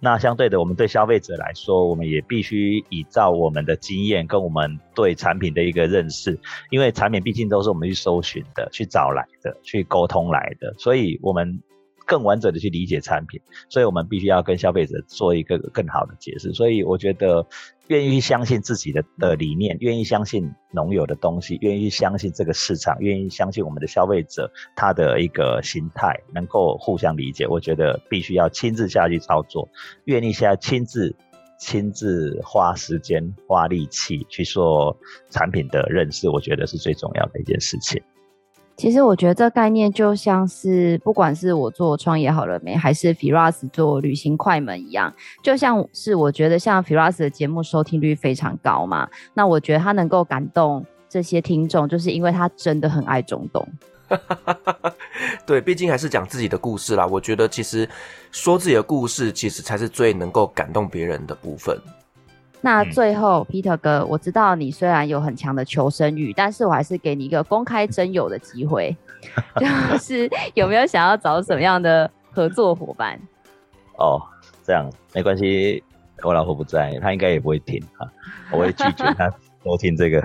[0.00, 6.38] 那相对的，我们对消费者来说，我们也必须依照我们的经验跟我们对产品的一个认识，
[6.70, 11.62] 因为产品毕竟都是我们去搜寻的、去找来的、去沟通来的，所以我们。
[12.08, 13.38] 更完整的去理解产品，
[13.68, 16.54] 所以我们必须要跟消费者做一个更好的解释。
[16.54, 17.46] 所以我觉得，
[17.88, 27.46] 愿意相信自己的的理念，愿意相信农友的东西，愿意相信这个市场，愿意相信我们的消费者他的一个心态，能够互相理解。
[27.46, 29.68] 我觉得必须要亲自下去操作，
[30.06, 31.14] 愿意下亲自
[31.58, 34.96] 亲自花时间花力气去做
[35.28, 38.02] 产品的认识，我觉得是最重要的一件事情。
[38.78, 45.12] 其实我觉得这概念就像是，不管是我做创业好了没，还是 Firas 做旅行快门一样，
[45.42, 53.66] 就像是我觉得像 Firas 的节目收听率非常高嘛，那我觉得他能够感动这些听众，就是因为他真的很爱中东。
[55.44, 57.04] 对，毕竟还是讲自己的故事啦。
[57.04, 57.86] 我觉得其实
[58.30, 61.76] 说自己的故事，其实才是最能够感动别人的部分。
[62.60, 68.96] 那最后，Peter 哥，我知道你虽然有很强的求生欲，但是我还是给你一个公开征友的机会，
[69.56, 73.18] 就是有没有想要找什么样的合作伙伴？
[73.96, 74.20] 哦，
[74.64, 75.82] 这样没关系，
[76.22, 78.10] 我老婆不在，她应该也不会听啊，
[78.50, 79.32] 我会拒绝她
[79.64, 80.20] 收听这个。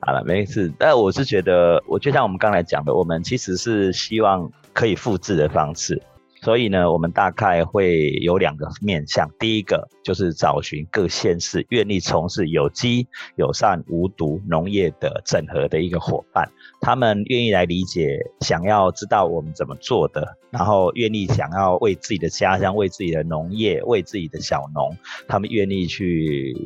[0.00, 0.70] 好了，没事。
[0.78, 6.00] 但我是觉得，我就像我们刚才讲的，我们其实是希望可以复制的方式。
[6.48, 9.30] 所以呢，我们大概会有两个面向。
[9.38, 24.96] 第一个就是找寻各县市愿意从事有机、友善、无毒农业的整合的一个伙伴，他们愿意来理解，想要知道我们怎么做的，然后愿意想要为自己的家乡、为自己的农业、为自己的小农，
[25.26, 26.56] 他们愿意去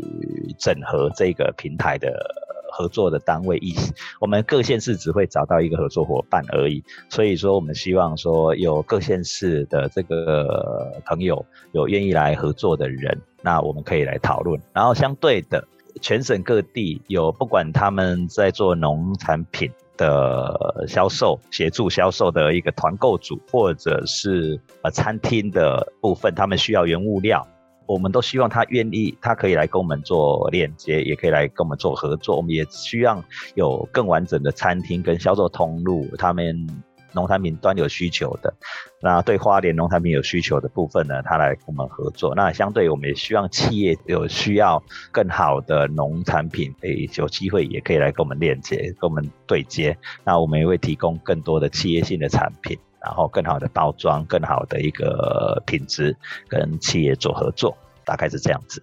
[0.61, 2.42] 整合这个平台的。
[2.73, 6.83] 合作的单位意思，我们各县市只会找到一个合作伙伴而已。
[7.11, 14.61] 所以说，我们希望说有各县市的这个朋友有愿意来合作的人，那我们可以来讨论。
[14.73, 15.69] 然后相对的，
[16.01, 27.47] 全省各地有不管他们在做农产品的销售、协助销售的一个团购组，或者是呃餐厅的部分，他们需要原物料。
[27.87, 32.37] 我们都希望他愿意，他可以来跟我们做链接，也可以来跟我们做合作。
[32.37, 33.23] 我们也希望
[33.55, 36.67] 有更完整的餐厅跟销售通路，他们
[37.15, 38.55] 农产品端有需求的，
[39.03, 42.35] 那对花莲农产品有需求的部分呢，他来跟我们合作。
[42.35, 49.95] 那相对我们也希望企业有需要更好的农产品，诶，有机会也可以来跟我们链接，跟我们对接。
[50.25, 52.79] 那我们也会提供更多的企业性的产品。
[53.05, 56.17] 然后更好的包装，更好的一个品质，
[56.49, 58.83] 跟企业做合作，大概是这样子。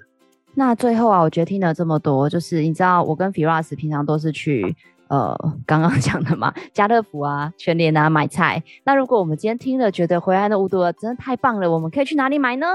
[0.55, 4.75] 那最后啊，我觉得听了这么多，就是你知道，我跟 Firas 平常都是去
[5.07, 8.61] 呃刚刚讲的嘛，家乐福啊、全联啊买菜。
[8.83, 12.65] 那如果我们今天听了，觉得回来的无毒了真的太棒了，我们可以去哪里买呢？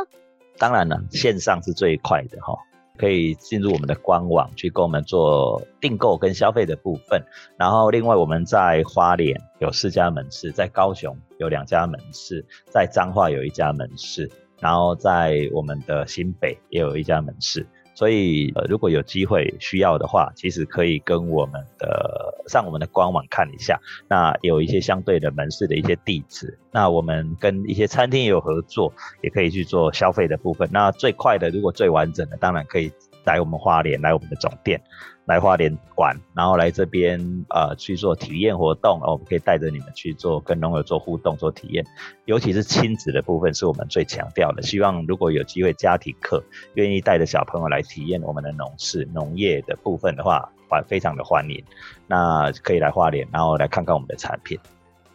[0.57, 2.57] 当然了，线上是最快的哈。
[2.97, 7.25] 可以进入我们的官网去跟我们做订购跟消费的部分，
[7.57, 14.31] 然后另外我们在花莲有四家门市，在高雄有两家门市，在彰化有一家门市，
[14.61, 17.67] 然后在我们的新北也有一家门市。
[17.95, 23.81] 所以，如果有机会需要的话，其实可以跟我们的上我们的官网看一下。
[24.09, 26.59] 那有一些相对的门市的一些地址。
[26.73, 28.93] 那我们跟一些餐厅也有合作，
[29.23, 30.69] 也可以去做消费的部分。
[30.73, 32.91] 那最快的，如果最完整的，当然可以
[33.25, 34.83] 来我们花莲，来我们的总店。
[35.27, 37.19] 来花莲玩，然后来这边
[37.49, 41.85] 呃去做体验活动，我们可以带着你们去做跟农友做互动、做体验，
[42.27, 44.63] 尤其是亲子的部分是我们最强调的。
[44.63, 46.43] 希望如果有机会家庭客
[46.75, 51.65] 愿意带着小朋友来体验我们的农事、农业的部分的话，欢非常的欢迎。
[52.07, 54.59] 那可以来花莲，然后来看看我们的产品。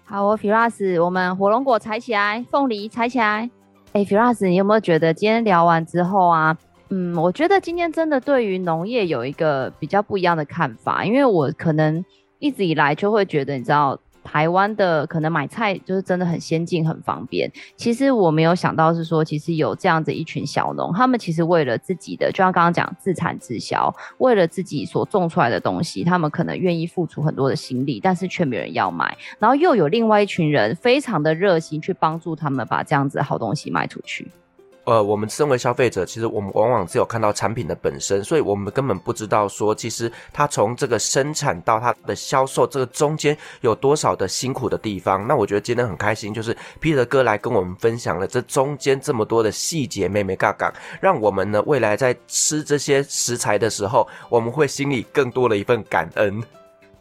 [0.05, 3.47] 好，我 Firas，我们火龙果采起来，凤梨采起来。
[3.93, 6.57] 哎，Firas，你有没有觉得今天聊完之后啊？
[6.91, 12.03] 嗯，我觉得今天真的对于农业有一个比较不一样的看法，因为我可能
[12.39, 17.51] 一直以来就会觉得，你知道，台湾的可能买菜就是真的很先进、很方便。
[17.75, 29.15] 其实我没有想到是说，其实有这样子一群小农，他们其实为了自己的，就像刚刚讲自产自销，为了自己所种出来的东西，他们可能愿意付出很多的心力，但是却没人要买。
[29.37, 34.27] 然后又有另外一群人非常的热心去帮助他们把这样子好东西卖出去。
[34.89, 45.27] 呃，我们身为消费者，其实我们往往只有看到产品的本身，所以我们根本不知道说，其实它从这个生产到它的销售，这个中间有多少的辛苦的地方。
[45.27, 56.43] 那我觉得今天很开心，就是 Peter 哥来跟我们分享了这中间这么多的细节，妹妹嘎嘎，让我们呢未来在吃这些食材的时候，我们会心里更多了一份感恩。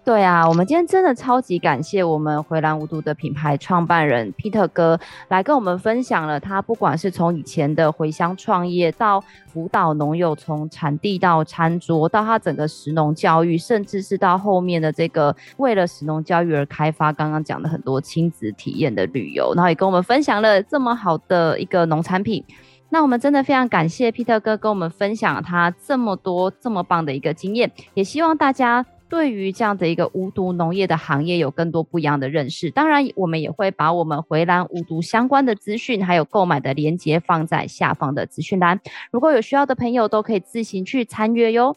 [0.09, 4.99] 对啊，我们今天真的超级感谢我们回蓝无毒的品牌创办人 Peter 哥
[5.29, 22.43] 来跟我们分享了他不管是从以前的回乡创业到辅导农友从产地到餐桌，到他整个食农教育，甚至是到后面的这个为了食农教育而开发，刚刚讲的很多亲子体验的旅游，然后也跟我们分享了这么好的一个农产品。
[22.89, 28.87] 那我们真的非常感谢 Peter 哥跟我们分享他这么多这么棒的一个经验，也希望大家。
[29.09, 32.71] 对于这样的一个无毒农业的行业，有更多不一样的认识。
[32.71, 38.81] 当然，我们也会把我们回蓝无毒相关的资讯，还有购买的链接放在下方的资讯栏。
[39.11, 41.77] 如果有需要的朋友，都可以自行去参阅哟。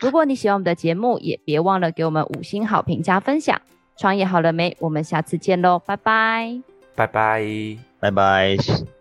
[0.00, 3.60] 如果你喜欢我们的节目，也别忘了给我们五星好评加分享。
[3.96, 4.76] 创业好了没？
[4.80, 6.60] 我们下次见喽，拜拜，
[6.96, 8.93] 拜拜，拜拜。